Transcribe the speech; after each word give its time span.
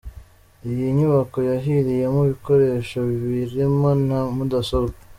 Iyi 0.69 0.85
nyubako 0.97 1.37
yahiriyemo 1.49 2.19
ibikoresho 2.23 2.99
birimo 3.31 3.89
na 4.07 4.19
mudasobwa. 4.35 4.97